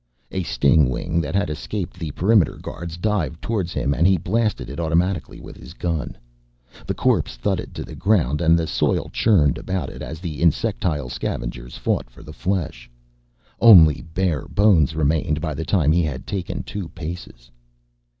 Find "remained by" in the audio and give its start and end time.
14.95-15.53